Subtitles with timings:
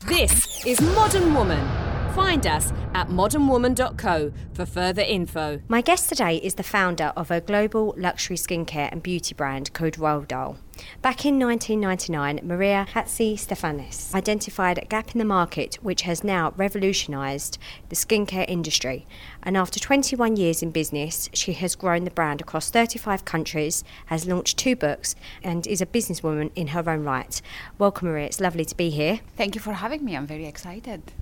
[0.00, 1.75] This is Modern Woman.
[2.16, 5.60] Find us at modernwoman.co for further info.
[5.68, 9.98] My guest today is the founder of a global luxury skincare and beauty brand called
[9.98, 10.56] Rodial.
[11.02, 17.58] Back in 1999, Maria Hatzistefanis identified a gap in the market which has now revolutionised
[17.90, 19.06] the skincare industry.
[19.42, 24.26] And after 21 years in business, she has grown the brand across 35 countries, has
[24.26, 27.42] launched two books, and is a businesswoman in her own right.
[27.78, 28.24] Welcome, Maria.
[28.24, 29.20] It's lovely to be here.
[29.36, 30.16] Thank you for having me.
[30.16, 31.12] I'm very excited.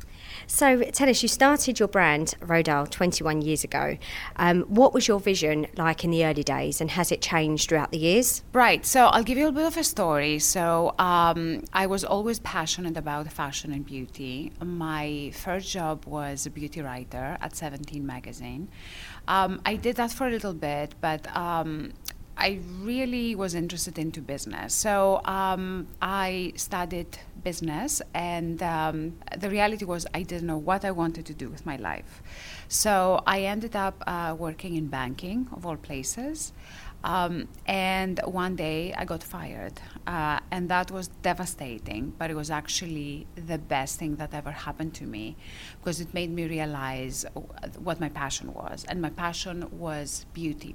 [0.46, 3.96] So tell us, you started your brand Rodial 21 years ago.
[4.36, 7.90] Um, what was your vision like in the early days, and has it changed throughout
[7.90, 8.42] the years?
[8.52, 8.84] Right.
[8.84, 10.38] So I'll give you a bit of a story.
[10.38, 14.52] So um, I was always passionate about fashion and beauty.
[14.62, 18.68] My first job was a beauty writer at 17 magazine.
[19.28, 21.92] Um, I did that for a little bit, but um,
[22.36, 24.74] I really was interested into business.
[24.74, 30.90] So um, I studied business, and um, the reality was I didn't know what I
[30.90, 32.22] wanted to do with my life.
[32.68, 36.52] So I ended up uh, working in banking, of all places.
[37.04, 39.74] Um, and one day I got fired,
[40.06, 42.14] uh, and that was devastating.
[42.18, 45.36] But it was actually the best thing that ever happened to me
[45.78, 47.26] because it made me realize
[47.78, 50.74] what my passion was, and my passion was beauty.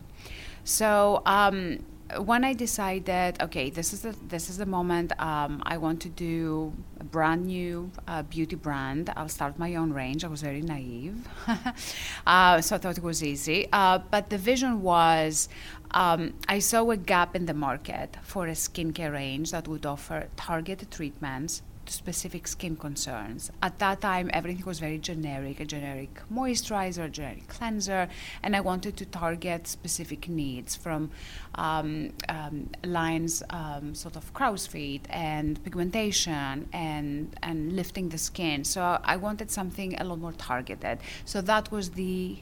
[0.69, 1.79] So um,
[2.19, 6.09] when I decided, okay, this is the this is the moment um, I want to
[6.09, 9.11] do a brand new uh, beauty brand.
[9.17, 10.23] I'll start my own range.
[10.23, 11.27] I was very naive,
[12.27, 13.67] uh, so I thought it was easy.
[13.73, 15.49] Uh, but the vision was,
[15.89, 20.27] um, I saw a gap in the market for a skincare range that would offer
[20.37, 23.51] targeted treatments to specific skin concerns.
[23.63, 28.07] At that time, everything was very generic a generic moisturizer, a generic cleanser,
[28.43, 31.09] and I wanted to target specific needs from
[31.55, 38.63] um, um, lines, um, sort of crow's feet, and pigmentation, and, and lifting the skin.
[38.63, 40.99] So I wanted something a lot more targeted.
[41.25, 42.37] So that was the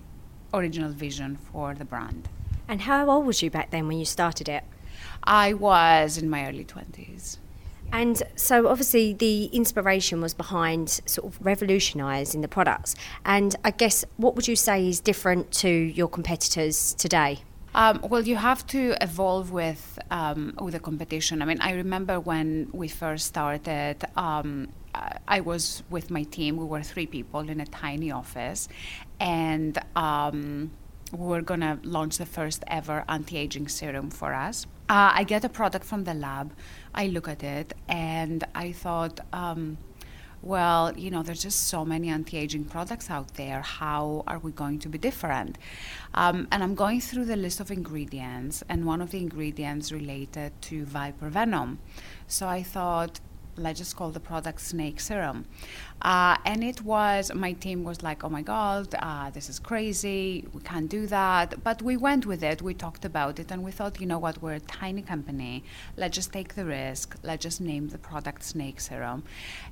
[0.54, 2.28] original vision for the brand.
[2.68, 4.66] And how old was you back then when you started it?
[5.24, 7.38] I was in my early 20s.
[7.92, 12.96] And so, obviously, the inspiration was behind sort of revolutionising the products.
[13.26, 17.40] And I guess, what would you say is different to your competitors today?
[17.76, 21.42] Um, well, you have to evolve with um, with the competition.
[21.42, 24.04] I mean, I remember when we first started.
[24.16, 24.70] Um,
[25.28, 26.58] I was with my team.
[26.58, 28.68] We were three people in a tiny office,
[29.20, 30.72] and um,
[31.12, 34.66] we were going to launch the first ever anti-aging serum for us.
[34.90, 36.54] Uh, I get a product from the lab.
[36.98, 39.78] I look at it and I thought, um,
[40.42, 43.62] well, you know, there's just so many anti aging products out there.
[43.62, 45.60] How are we going to be different?
[46.16, 50.60] Um, and I'm going through the list of ingredients, and one of the ingredients related
[50.64, 51.80] to viper venom.
[52.28, 53.20] So I thought,
[53.58, 55.46] let's just call the product snake serum.
[56.02, 60.46] Uh, and it was, my team was like, oh my God, uh, this is crazy.
[60.54, 61.64] We can't do that.
[61.64, 62.62] But we went with it.
[62.62, 63.52] We talked about it.
[63.52, 65.64] And we thought, you know what, we're a tiny company.
[65.96, 67.16] Let's just take the risk.
[67.24, 69.24] Let's just name the product snake serum.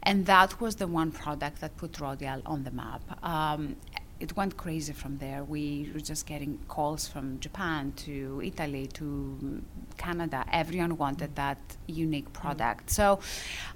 [0.03, 3.01] And that was the one product that put Rodial on the map.
[3.23, 3.75] Um,
[4.19, 5.43] it went crazy from there.
[5.43, 9.61] We were just getting calls from Japan to Italy to
[9.97, 10.45] Canada.
[10.51, 12.89] Everyone wanted that unique product.
[12.89, 13.19] So,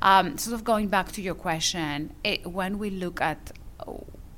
[0.02, 3.52] um, sort of going back to your question, it, when we look at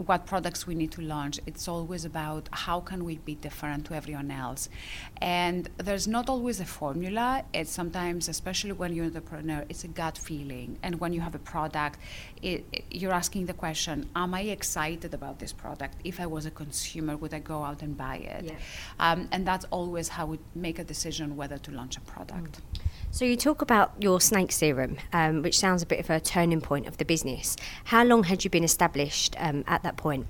[0.01, 1.39] what products we need to launch.
[1.45, 4.69] It's always about how can we be different to everyone else.
[5.17, 7.43] And there's not always a formula.
[7.53, 10.77] It's sometimes, especially when you're an entrepreneur, it's a gut feeling.
[10.83, 11.99] And when you have a product,
[12.41, 15.95] it, it, you're asking the question, am I excited about this product?
[16.03, 18.45] If I was a consumer, would I go out and buy it?
[18.45, 18.53] Yeah.
[18.99, 22.59] Um, and that's always how we make a decision whether to launch a product.
[22.59, 22.81] Mm.
[23.13, 26.61] So you talk about your snake serum, um, which sounds a bit of a turning
[26.61, 27.57] point of the business.
[27.83, 30.27] How long had you been established um, at that point?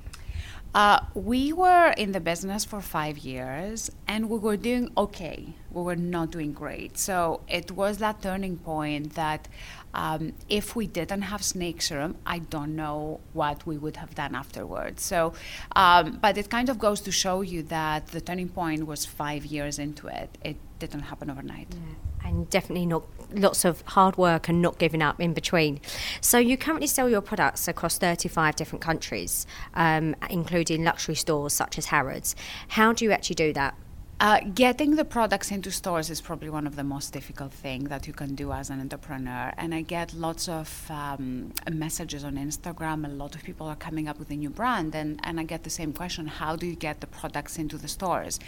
[0.74, 5.53] Uh, we were in the business for five years and we were doing okay.
[5.69, 6.97] We were not doing great.
[6.97, 9.48] So it was that turning point that
[9.94, 14.33] um, if we didn't have snake serum, I don't know what we would have done
[14.33, 15.04] afterwards.
[15.04, 15.33] So,
[15.75, 19.45] um, but it kind of goes to show you that the turning point was five
[19.45, 20.36] years into it.
[20.44, 20.57] It
[20.89, 21.68] didn't happen overnight.
[21.72, 25.80] Yeah and definitely not lots of hard work and not giving up in between.
[26.19, 31.78] So you currently sell your products across 35 different countries, um, including luxury stores such
[31.78, 32.36] as Harrods.
[32.69, 33.75] How do you actually do that?
[34.19, 38.06] Uh, getting the products into stores is probably one of the most difficult things that
[38.06, 39.51] you can do as an entrepreneur.
[39.57, 43.04] And I get lots of um, messages on Instagram.
[43.04, 45.63] A lot of people are coming up with a new brand, and, and I get
[45.63, 48.39] the same question: How do you get the products into the stores?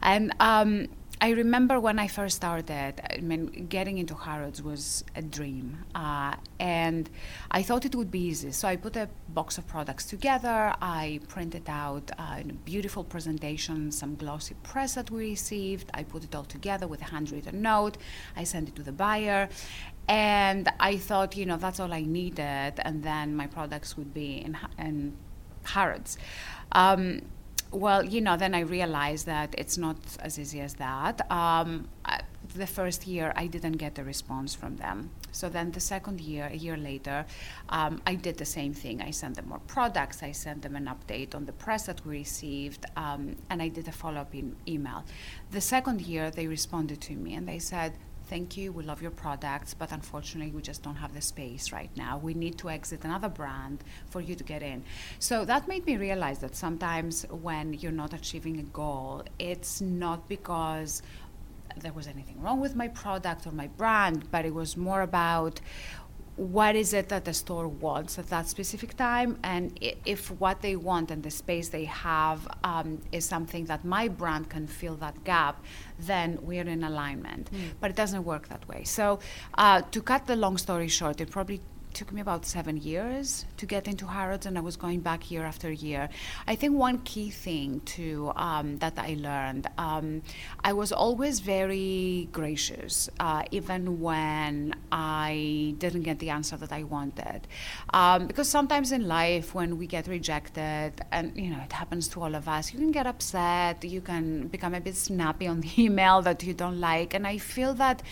[0.00, 0.88] And um,
[1.22, 5.84] I remember when I first started, I mean, getting into Harrods was a dream.
[5.94, 7.10] Uh, and
[7.50, 8.52] I thought it would be easy.
[8.52, 10.74] So I put a box of products together.
[10.80, 15.90] I printed out uh, a beautiful presentation, some glossy press that we received.
[15.92, 17.98] I put it all together with a handwritten note.
[18.34, 19.50] I sent it to the buyer.
[20.08, 22.74] And I thought, you know, that's all I needed.
[22.78, 25.18] And then my products would be in, in
[25.64, 26.16] Harrods.
[26.72, 27.20] Um,
[27.72, 31.20] well, you know, then I realized that it's not as easy as that.
[31.30, 32.20] Um, I,
[32.54, 35.10] the first year, I didn't get a response from them.
[35.30, 37.24] So then the second year, a year later,
[37.68, 39.00] um, I did the same thing.
[39.00, 40.22] I sent them more products.
[40.22, 43.86] I sent them an update on the press that we received, um, and I did
[43.86, 44.34] a follow up
[44.66, 45.04] email.
[45.52, 47.92] The second year, they responded to me and they said,
[48.30, 51.90] thank you, we love your products, but unfortunately, we just don't have the space right
[51.96, 52.16] now.
[52.16, 54.84] We need to exit another brand for you to get in.
[55.18, 60.28] So that made me realize that sometimes when you're not achieving a goal, it's not
[60.28, 61.02] because
[61.76, 65.60] there was anything wrong with my product or my brand, but it was more about
[66.40, 69.38] what is it that the store wants at that specific time?
[69.42, 74.08] And if what they want and the space they have um, is something that my
[74.08, 75.62] brand can fill that gap
[75.98, 77.50] then we're in alignment.
[77.52, 77.72] Mm.
[77.78, 78.84] but it doesn't work that way.
[78.84, 79.18] So
[79.58, 81.60] uh, to cut the long story short it probably
[81.92, 85.44] took me about seven years to get into Harrods, and I was going back year
[85.44, 86.08] after year.
[86.46, 90.22] I think one key thing too um, that I learned, um,
[90.62, 96.82] I was always very gracious, uh, even when I didn't get the answer that I
[96.84, 97.46] wanted,
[97.92, 102.22] um, because sometimes in life when we get rejected, and you know it happens to
[102.22, 105.70] all of us, you can get upset, you can become a bit snappy on the
[105.82, 108.02] email that you don't like, and I feel that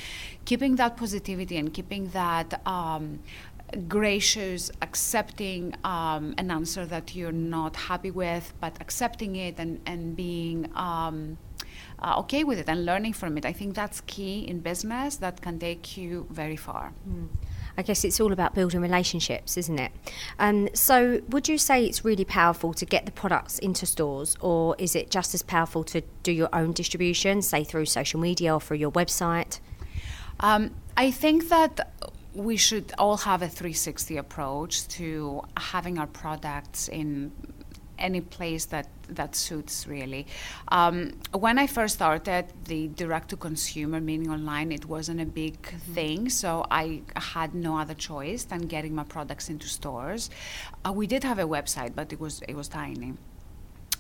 [0.45, 3.19] keeping that positivity and keeping that um,
[3.89, 10.17] gracious, accepting um, an answer that you're not happy with, but accepting it and, and
[10.17, 11.39] being um,
[12.01, 13.45] uh, okay with it and learning from it.
[13.45, 16.93] I think that's key in business that can take you very far.
[17.09, 17.29] Mm.
[17.77, 19.93] I guess it's all about building relationships, isn't it?
[20.41, 24.75] Um, so, would you say it's really powerful to get the products into stores, or
[24.81, 28.61] is it just as powerful to do your own distribution, say through social media or
[28.61, 29.61] through your website?
[30.41, 31.93] Um, I think that
[32.39, 37.33] we should all have a 360 approach to having our products in
[37.99, 40.27] any place that that suits really.
[40.69, 45.61] Um, when I first started, the direct to consumer, meaning online, it wasn't a big
[45.63, 45.95] mm-hmm.
[45.95, 50.31] thing, so I had no other choice than getting my products into stores.
[50.85, 53.15] Uh, we did have a website, but it was it was tiny.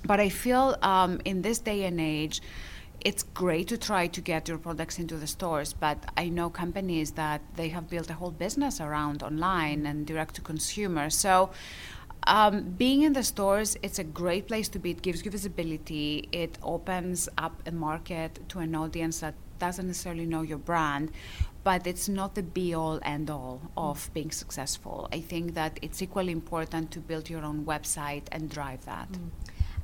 [0.05, 2.41] But I feel um, in this day and age
[3.01, 7.13] it's great to try to get your products into the stores, but I know companies
[7.13, 11.11] that they have built a whole business around online and direct to consumer.
[11.11, 11.51] So
[12.27, 14.91] um, being in the stores, it's a great place to be.
[14.91, 16.29] It gives you visibility.
[16.33, 21.11] It opens up a market to an audience that doesn't necessarily know your brand,
[21.65, 25.09] but it's not the be all end all of being successful.
[25.13, 29.11] I think that it's equally important to build your own website and drive that.
[29.13, 29.31] Mm.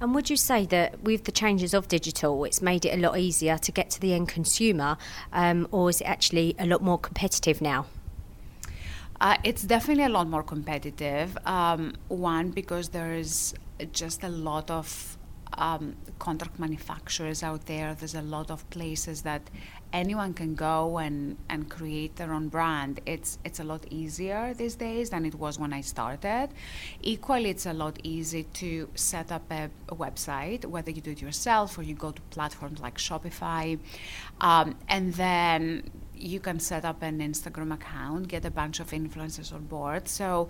[0.01, 3.19] And would you say that with the changes of digital, it's made it a lot
[3.19, 4.97] easier to get to the end consumer,
[5.33, 7.87] um, or is it actually a lot more competitive now?
[9.21, 11.39] Uh, it's definitely a lot more competitive.
[11.47, 13.55] Um, one, because there is
[13.93, 15.14] just a lot of
[15.59, 17.95] um, contract manufacturers out there.
[17.95, 19.43] There's a lot of places that
[19.93, 23.01] anyone can go and, and create their own brand.
[23.07, 26.49] It's it's a lot easier these days than it was when I started.
[27.03, 31.23] Equally, it's a lot easier to set up a, a website, whether you do it
[31.23, 33.79] yourself or you go to platforms like Shopify,
[34.41, 39.53] um, and then you can set up an Instagram account, get a bunch of influencers
[39.53, 40.09] on board.
[40.09, 40.49] So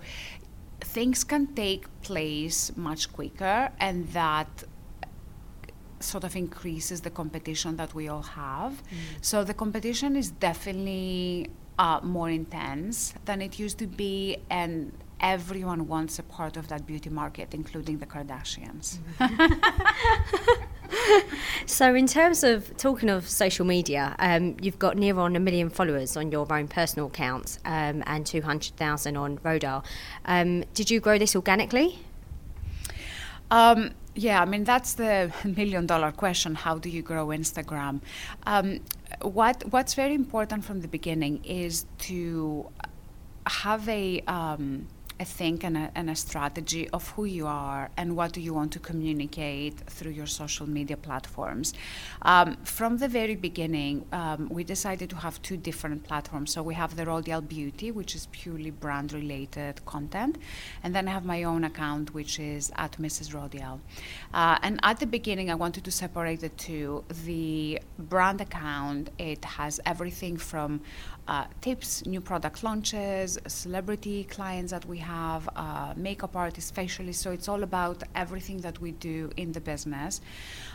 [0.79, 4.63] things can take place much quicker, and that
[5.99, 8.73] sort of increases the competition that we all have.
[8.73, 8.97] Mm.
[9.21, 15.87] So the competition is definitely uh, more intense than it used to be, and everyone
[15.87, 18.99] wants a part of that beauty market, including the Kardashians.
[21.65, 25.69] so, in terms of talking of social media, um, you've got near on a million
[25.69, 29.83] followers on your own personal accounts um, and 200,000 on Rodial.
[30.25, 31.99] Um, did you grow this organically?
[34.15, 36.55] Yeah, I mean that's the million dollar question.
[36.55, 37.99] How do you grow Instagram?
[38.45, 38.79] Um,
[39.21, 42.67] what What's very important from the beginning is to
[43.45, 44.87] have a um,
[45.19, 48.53] a think and a, and a strategy of who you are and what do you
[48.53, 51.73] want to communicate through your social media platforms.
[52.23, 56.51] Um, from the very beginning, um, we decided to have two different platforms.
[56.51, 60.37] So we have the Rodial Beauty, which is purely brand related content,
[60.83, 63.33] and then I have my own account, which is at Mrs.
[63.33, 63.79] Rodial.
[64.33, 67.05] Uh, and at the beginning, I wanted to separate the two.
[67.25, 70.81] The brand account, it has everything from
[71.27, 77.15] uh, tips, new product launches, celebrity clients that we have, uh, makeup artists, facialists.
[77.15, 80.21] So it's all about everything that we do in the business.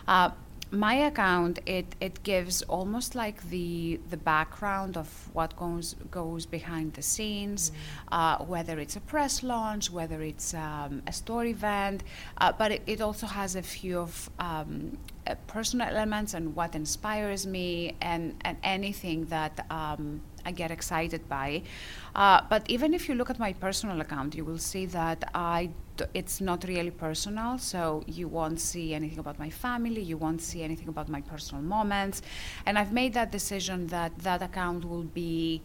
[0.09, 0.31] Uh,
[0.71, 6.95] my account it, it gives almost like the the background of what goes goes behind
[6.95, 7.75] the scenes, mm.
[8.13, 12.05] uh, whether it's a press launch, whether it's um, a store event,
[12.39, 16.75] uh, but it, it, also has a few of um, uh, personal elements and what
[16.75, 21.63] inspires me and and anything that um, I get excited by.
[22.15, 25.71] Uh, but even if you look at my personal account, you will see that I
[25.97, 27.59] d- it's not really personal.
[27.59, 30.03] So you won't see anything about my family.
[30.03, 32.23] You won't see anything about my personal moments.
[32.67, 35.63] And I've made that decision that that account will be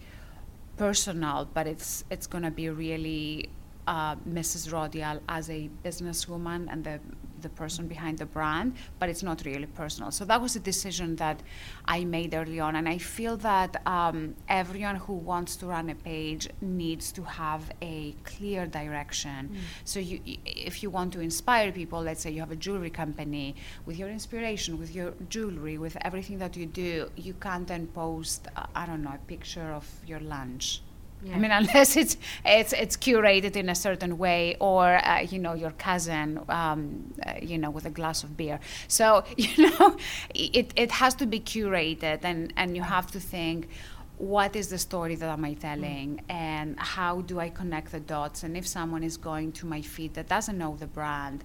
[0.77, 3.49] personal, but it's it's going to be really
[3.87, 4.71] uh, Mrs.
[4.71, 6.99] Rodial as a businesswoman and the
[7.47, 8.67] the person behind the brand,
[8.99, 10.09] but it's not really personal.
[10.19, 11.37] So that was a decision that
[11.85, 14.17] I made early on, and I feel that um,
[14.61, 17.95] everyone who wants to run a page needs to have a
[18.31, 19.39] clear direction.
[19.49, 19.57] Mm.
[19.91, 23.47] So you, if you want to inspire people, let's say you have a jewelry company,
[23.85, 28.47] with your inspiration, with your jewelry, with everything that you do, you can't then post,
[28.55, 30.81] uh, I don't know, a picture of your lunch
[31.23, 31.35] yeah.
[31.35, 35.53] I mean, unless it's it's it's curated in a certain way, or uh, you know,
[35.53, 38.59] your cousin, um, uh, you know, with a glass of beer.
[38.87, 39.97] So you know,
[40.33, 43.69] it it has to be curated, and and you have to think.
[44.17, 46.33] What is the story that am I telling, mm.
[46.33, 48.43] and how do I connect the dots?
[48.43, 51.43] And if someone is going to my feed that doesn't know the brand,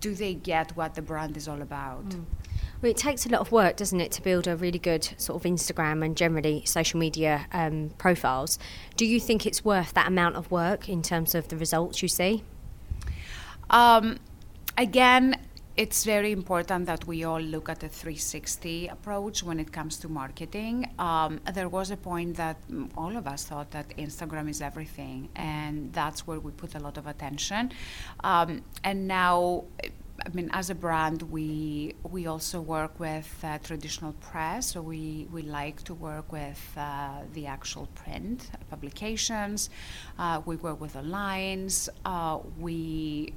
[0.00, 2.08] do they get what the brand is all about?
[2.08, 2.24] Mm.
[2.82, 5.44] Well, it takes a lot of work, doesn't it, to build a really good sort
[5.44, 8.58] of Instagram and generally social media um, profiles.
[8.96, 12.08] Do you think it's worth that amount of work in terms of the results you
[12.08, 12.42] see?
[13.68, 14.18] Um,
[14.78, 15.36] again,
[15.80, 20.10] it's very important that we all look at a 360 approach when it comes to
[20.10, 20.86] marketing.
[20.98, 22.58] Um, there was a point that
[22.98, 26.98] all of us thought that Instagram is everything, and that's where we put a lot
[26.98, 27.72] of attention.
[28.22, 29.64] Um, and now,
[30.26, 34.72] I mean, as a brand, we we also work with uh, traditional press.
[34.72, 39.70] So we, we like to work with uh, the actual print publications.
[40.18, 41.88] Uh, we work with the lines.
[42.04, 43.32] Uh, we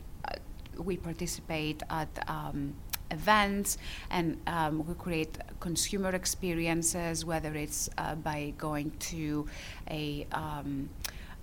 [0.78, 2.76] we participate at um,
[3.12, 3.78] events
[4.10, 9.48] and um, we create consumer experiences, whether it's uh, by going to
[9.90, 10.90] a um,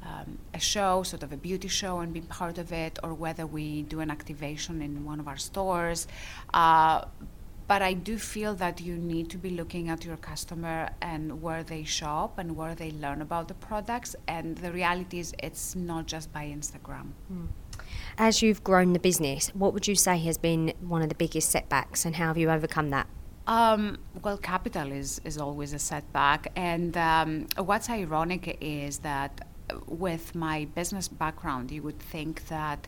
[0.03, 3.47] um, a show, sort of a beauty show, and be part of it, or whether
[3.47, 6.07] we do an activation in one of our stores.
[6.55, 7.05] Uh,
[7.69, 11.63] but I do feel that you need to be looking at your customer and where
[11.63, 14.17] they shop and where they learn about the products.
[14.27, 17.13] And the reality is, it's not just by Instagram.
[17.33, 17.47] Mm.
[18.19, 21.51] As you've grown the business, what would you say has been one of the biggest
[21.51, 23.07] setbacks, and how have you overcome that?
[23.47, 26.53] Um, well, capital is, is always a setback.
[26.55, 29.47] And um, what's ironic is that
[29.87, 32.87] with my business background, you would think that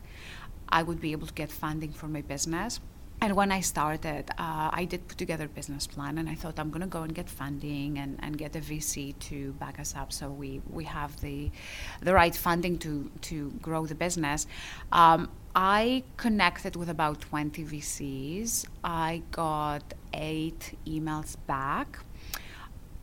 [0.69, 2.81] I would be able to get funding for my business.
[3.23, 6.59] And when I started, uh, I did put together a business plan, and I thought
[6.59, 9.95] I'm going to go and get funding and, and get a VC to back us
[9.95, 11.53] up, so we, we have the
[12.01, 14.49] the right funding to to grow the business.
[14.91, 18.67] Um, I connected with about 20 VCs.
[18.83, 22.01] I got eight emails back.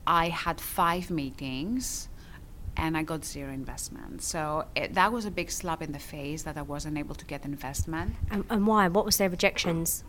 [0.06, 2.09] I had five meetings
[2.78, 4.22] and I got zero investment.
[4.22, 7.26] So it, that was a big slap in the face that I wasn't able to
[7.26, 8.16] get investment.
[8.32, 8.88] And, and why?
[8.88, 10.04] What was their rejections?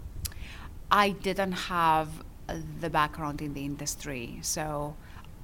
[0.91, 2.09] I didn't have
[2.49, 4.39] uh, the background in the industry.
[4.43, 4.97] So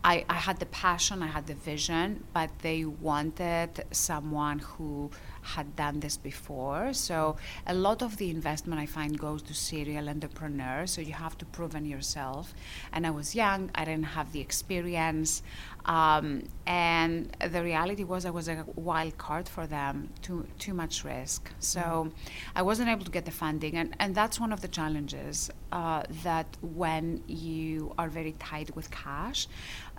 [0.06, 5.10] I, I had the passion, I had the vision, but they wanted someone who
[5.42, 6.92] had done this before.
[6.92, 10.92] So a lot of the investment I find goes to serial entrepreneurs.
[10.92, 12.54] So you have to prove in yourself.
[12.92, 15.42] And I was young, I didn't have the experience.
[15.86, 21.04] Um, and the reality was I was a wild card for them, too, too much
[21.04, 21.50] risk.
[21.60, 22.08] So mm-hmm.
[22.56, 23.76] I wasn't able to get the funding.
[23.76, 28.90] And, and that's one of the challenges uh, that when you are very tight with
[28.90, 29.46] cash,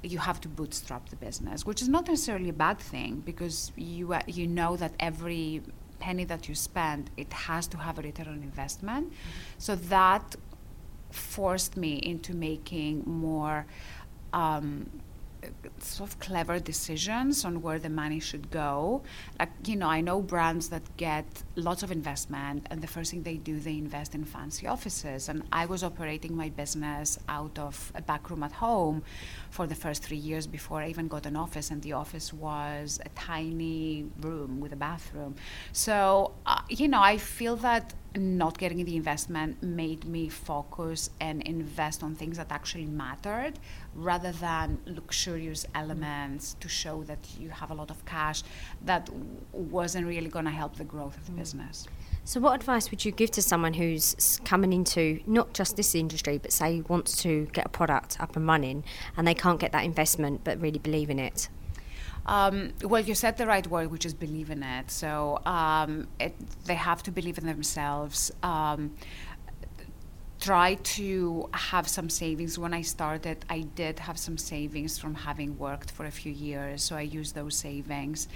[0.03, 4.13] you have to bootstrap the business, which is not necessarily a bad thing because you
[4.13, 5.61] uh, you know that every
[5.99, 9.07] penny that you spend it has to have a return on investment.
[9.07, 9.19] Mm-hmm.
[9.57, 10.35] So that
[11.11, 13.65] forced me into making more.
[14.33, 14.89] Um,
[15.79, 19.01] sort of clever decisions on where the money should go.
[19.39, 21.25] Like, you know, I know brands that get
[21.55, 25.29] lots of investment, and the first thing they do, they invest in fancy offices.
[25.29, 29.03] And I was operating my business out of a back room at home
[29.49, 32.99] for the first three years before I even got an office, and the office was
[33.05, 35.35] a tiny room with a bathroom.
[35.71, 41.41] So, uh, you know, I feel that not getting the investment made me focus and
[41.43, 43.53] invest on things that actually mattered
[43.95, 48.43] rather than luxurious elements to show that you have a lot of cash
[48.85, 49.09] that
[49.51, 51.37] wasn't really going to help the growth of the mm.
[51.37, 51.87] business.
[52.23, 56.37] So, what advice would you give to someone who's coming into not just this industry,
[56.37, 58.83] but say wants to get a product up and running
[59.15, 61.47] and they can't get that investment but really believe in it?
[62.27, 64.91] Um, well, you said the right word, which is believe in it.
[64.91, 68.31] So um, it, they have to believe in themselves.
[68.43, 68.95] Um,
[70.39, 72.59] try to have some savings.
[72.59, 76.83] When I started, I did have some savings from having worked for a few years,
[76.83, 78.27] so I used those savings.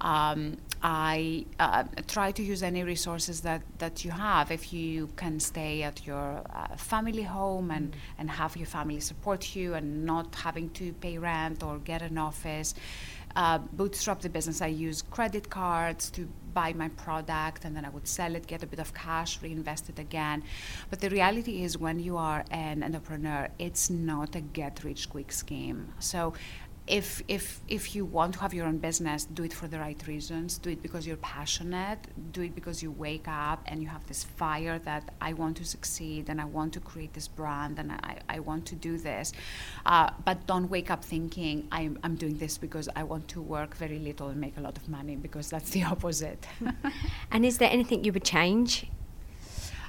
[0.00, 4.52] Um, I uh, try to use any resources that, that you have.
[4.52, 9.56] If you can stay at your uh, family home and, and have your family support
[9.56, 12.74] you and not having to pay rent or get an office
[13.38, 14.60] uh, bootstrap the business.
[14.60, 18.64] I use credit cards to buy my product and then I would sell it, get
[18.64, 20.42] a bit of cash, reinvest it again.
[20.90, 25.30] But the reality is, when you are an entrepreneur, it's not a get rich quick
[25.30, 25.92] scheme.
[26.00, 26.34] So
[26.88, 30.00] if if if you want to have your own business, do it for the right
[30.06, 30.58] reasons.
[30.58, 31.98] Do it because you're passionate.
[32.32, 35.64] Do it because you wake up and you have this fire that I want to
[35.64, 39.32] succeed and I want to create this brand and I, I want to do this.
[39.86, 43.76] Uh, but don't wake up thinking I'm, I'm doing this because I want to work
[43.76, 46.46] very little and make a lot of money because that's the opposite.
[47.30, 48.86] and is there anything you would change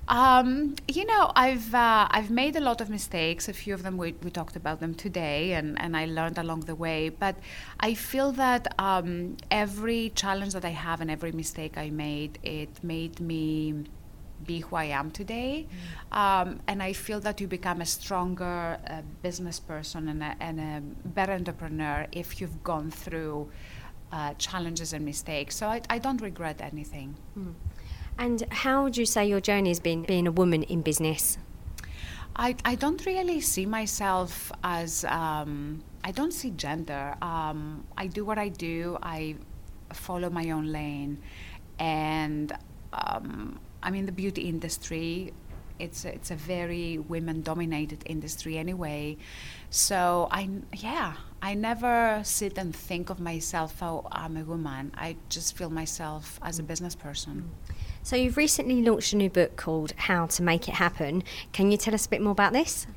[0.10, 3.48] um, you know, I've uh, I've made a lot of mistakes.
[3.48, 6.62] A few of them we, we talked about them today, and, and I learned along
[6.62, 7.10] the way.
[7.10, 7.36] But
[7.80, 12.84] I feel that um, every challenge that I have and every mistake I made, it
[12.84, 13.84] made me
[14.48, 15.68] be who I am today.
[16.12, 16.18] Mm.
[16.18, 20.60] Um, and I feel that you become a stronger uh, business person and a, and
[20.60, 23.52] a, better entrepreneur if you've gone through
[24.12, 25.56] uh, challenges and mistakes.
[25.56, 27.16] So I, I don't regret anything.
[27.38, 27.54] Mm.
[28.20, 31.38] And how would you say your journey has been being a woman in business?
[32.36, 37.16] I, I don't really see myself as, um, I don't see gender.
[37.22, 39.38] Um, I do what I do, I
[39.94, 41.20] follow my own lane.
[41.80, 42.52] And
[42.92, 45.34] um, I'm in the beauty industry.
[45.80, 49.16] It's a, it's a very women dominated industry anyway.
[49.70, 54.92] So I yeah, I never sit and think of myself oh I'm a woman.
[54.98, 57.50] I just feel myself as a business person.
[57.70, 57.76] Mm.
[58.10, 61.24] So, you've recently launched a new book called How to Make It Happen.
[61.54, 62.88] Can you tell us a bit more about this?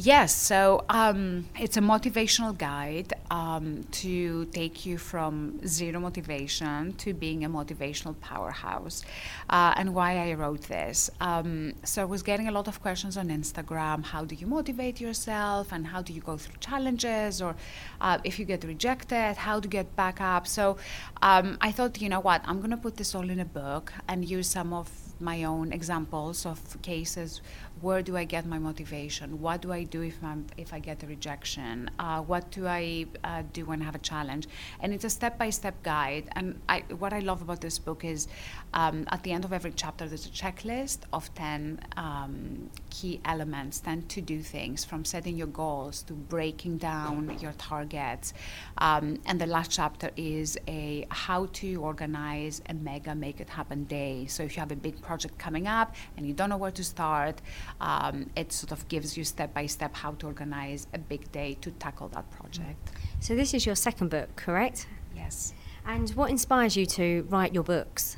[0.00, 7.12] Yes, so um, it's a motivational guide um, to take you from zero motivation to
[7.12, 9.04] being a motivational powerhouse.
[9.50, 11.10] Uh, and why I wrote this.
[11.20, 15.00] Um, so I was getting a lot of questions on Instagram how do you motivate
[15.00, 17.56] yourself and how do you go through challenges or
[18.00, 20.46] uh, if you get rejected, how to get back up.
[20.46, 20.76] So
[21.22, 23.92] um, I thought, you know what, I'm going to put this all in a book
[24.06, 24.88] and use some of
[25.20, 27.40] my own examples of cases
[27.80, 29.40] where do I get my motivation?
[29.40, 31.90] What do I do if I'm if I get a rejection?
[31.98, 34.48] Uh, what do I uh, do when I have a challenge?
[34.80, 36.28] And it's a step-by-step guide.
[36.32, 38.28] And I, what I love about this book is
[38.74, 43.80] um, at the end of every chapter there's a checklist of ten um, key elements,
[43.80, 48.32] ten to-do things, from setting your goals to breaking down your targets.
[48.78, 53.84] Um, and the last chapter is a how to organize a mega make it happen
[53.84, 54.26] day.
[54.26, 56.84] So if you have a big project coming up and you don't know where to
[56.84, 57.40] start
[57.80, 61.56] um, it sort of gives you step by step how to organize a big day
[61.60, 62.90] to tackle that project.
[63.20, 64.86] So, this is your second book, correct?
[65.14, 65.54] Yes.
[65.86, 68.16] And what inspires you to write your books?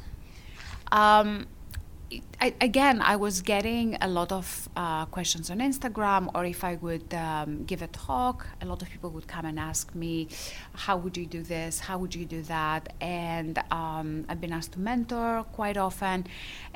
[0.90, 1.46] Um,
[2.42, 6.76] I, again, I was getting a lot of uh, questions on Instagram, or if I
[6.76, 10.28] would um, give a talk, a lot of people would come and ask me,
[10.72, 11.80] "How would you do this?
[11.80, 16.26] How would you do that?" And um, I've been asked to mentor quite often,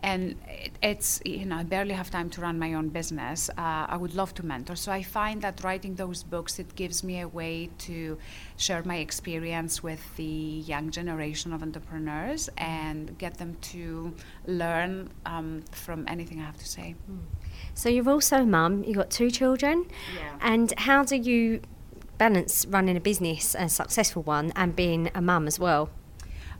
[0.00, 3.48] and it, it's you know I barely have time to run my own business.
[3.48, 7.03] Uh, I would love to mentor, so I find that writing those books it gives
[7.03, 8.18] me a way to
[8.59, 10.24] share my experience with the
[10.72, 14.14] young generation of entrepreneurs and get them to
[14.46, 15.09] learn.
[15.24, 16.95] Um, from anything I have to say.
[17.07, 17.19] Hmm.
[17.75, 18.85] So you're also a mum.
[18.85, 19.87] You've got two children.
[20.14, 20.38] Yeah.
[20.40, 21.61] And how do you
[22.19, 25.90] balance running a business, a successful one, and being a mum as well?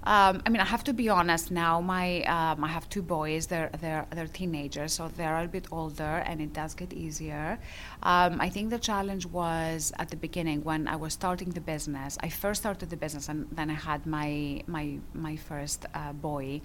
[0.07, 1.51] Um, I mean, I have to be honest.
[1.51, 3.47] Now, my um, I have two boys.
[3.47, 7.59] They're they're they're teenagers, so they're a bit older, and it does get easier.
[8.03, 12.19] Um, I think the challenge was at the beginning when I was starting the business.
[12.21, 16.61] I first started the business, and then I had my my my first uh, boy,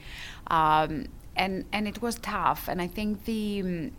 [0.48, 1.06] um,
[1.40, 2.62] and and it was tough.
[2.68, 3.92] And I think the mm,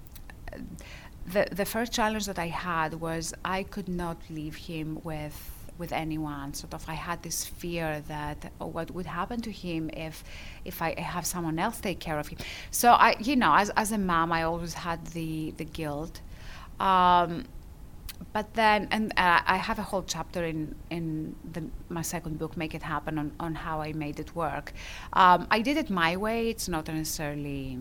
[1.35, 5.39] the the first challenge that I had was I could not leave him with
[5.79, 6.53] with anyone.
[6.55, 10.23] Sort of, I had this fear that oh, what would happen to him if
[10.65, 12.39] if I have someone else take care of him.
[12.71, 16.21] So I, you know, as as a mom, I always had the the guilt.
[16.79, 17.45] Um,
[18.33, 22.57] but then, and uh, I have a whole chapter in in the, my second book,
[22.57, 24.73] "Make It Happen," on, on how I made it work.
[25.13, 26.49] Um, I did it my way.
[26.51, 27.79] It's not necessarily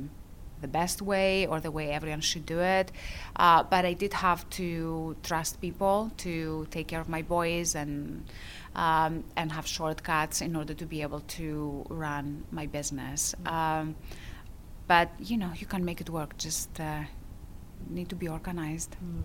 [0.61, 2.91] the best way or the way everyone should do it.
[3.35, 8.25] Uh, but I did have to trust people to take care of my boys and
[8.75, 13.35] um, and have shortcuts in order to be able to run my business.
[13.45, 13.95] Um,
[14.87, 16.37] but you know, you can make it work.
[16.37, 17.03] Just uh,
[17.89, 18.95] need to be organized.
[19.03, 19.23] Mm.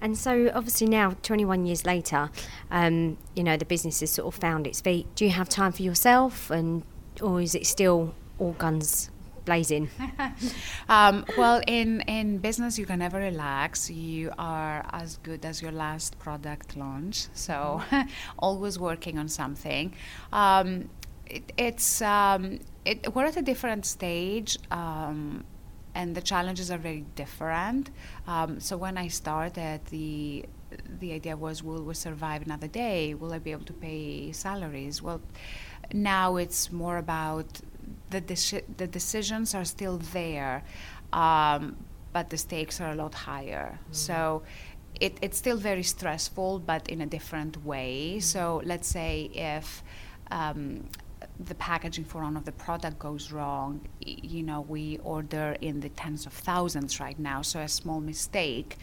[0.00, 2.30] And so, obviously, now 21 years later,
[2.70, 5.06] um, you know the business has sort of found its feet.
[5.14, 6.82] Do you have time for yourself, and
[7.20, 9.10] or is it still all guns
[9.44, 9.90] blazing?
[10.88, 13.90] um, well, in, in business, you can never relax.
[13.90, 17.26] You are as good as your last product launch.
[17.34, 17.82] So,
[18.38, 19.94] always working on something.
[20.32, 20.88] Um,
[21.26, 24.58] it, it's um, it, we're at a different stage.
[25.94, 27.90] And the challenges are very different.
[28.26, 30.44] Um, so when I started, the
[31.00, 33.14] the idea was, will we survive another day?
[33.14, 35.02] Will I be able to pay salaries?
[35.02, 35.20] Well,
[35.92, 37.60] now it's more about
[38.10, 40.62] the, deci- the decisions are still there,
[41.12, 41.76] um,
[42.12, 43.78] but the stakes are a lot higher.
[43.82, 43.92] Mm-hmm.
[43.92, 44.42] So
[45.00, 48.12] it, it's still very stressful, but in a different way.
[48.12, 48.20] Mm-hmm.
[48.20, 49.82] So let's say if
[50.30, 50.84] um,
[51.44, 55.88] the packaging for one of the product goes wrong, you know, we order in the
[55.88, 57.42] tens of thousands right now.
[57.42, 58.76] So a small mistake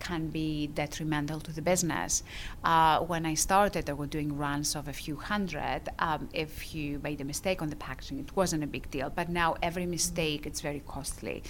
[0.00, 2.22] can be detrimental to the business.
[2.64, 5.82] Uh, when I started, I was doing runs of a few hundred.
[5.98, 9.10] Um, if you made a mistake on the packaging, it wasn't a big deal.
[9.10, 11.42] But now every mistake, it's very costly.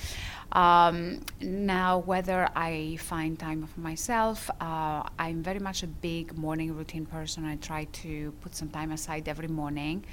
[0.52, 6.74] Um, now, whether I find time for myself, uh, I'm very much a big morning
[6.74, 7.44] routine person.
[7.44, 10.04] I try to put some time aside every morning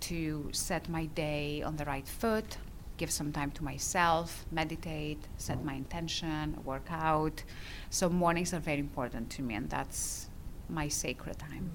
[0.00, 2.58] to set my day on the right foot,
[2.96, 7.42] give some time to myself, meditate, set my intention, work out.
[7.90, 10.28] So mornings are very important to me, and that's
[10.68, 11.72] my sacred time.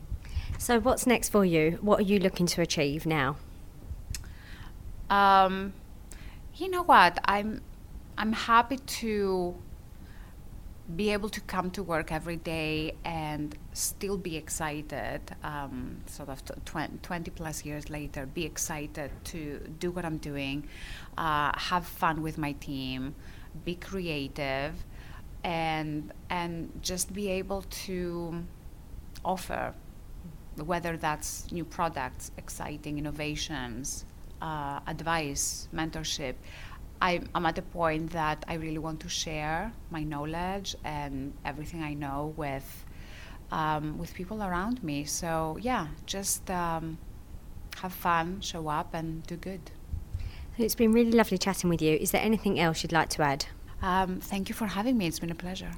[0.57, 1.77] So, what's next for you?
[1.81, 3.37] What are you looking to achieve now?
[5.09, 5.73] Um,
[6.55, 7.19] you know what?
[7.25, 7.61] I'm
[8.17, 9.55] I'm happy to
[10.95, 16.43] be able to come to work every day and still be excited, um, sort of
[16.65, 20.67] 20, 20, plus years later, be excited to do what I'm doing,
[21.17, 23.15] uh, have fun with my team,
[23.63, 24.73] be creative,
[25.43, 28.43] and and just be able to
[29.23, 29.73] offer,
[30.55, 34.05] whether that's new products, exciting innovations,
[34.41, 36.35] uh, advice, mentorship.
[37.01, 41.81] I, am at a point that I really want to share my knowledge and everything
[41.81, 42.85] I know with
[43.51, 45.03] um, with people around me.
[45.05, 46.97] So yeah, just um,
[47.81, 49.71] have fun, show up, and do good.
[50.57, 51.95] It's been really lovely chatting with you.
[51.95, 53.45] Is there anything else you'd like to add?
[53.81, 55.07] Um, thank you for having me.
[55.07, 55.71] It's been a pleasure.